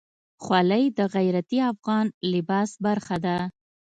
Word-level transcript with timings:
خولۍ 0.43 0.85
د 0.97 0.99
غیرتي 1.15 1.59
افغان 1.73 2.05
لباس 2.33 2.69
برخه 2.85 3.17
ده. 3.25 3.37